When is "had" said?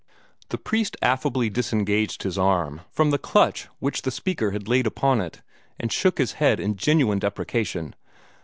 4.49-4.67